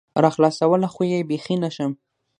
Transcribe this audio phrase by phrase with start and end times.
[0.23, 1.91] راخلاصولى خو يې بيخي نشم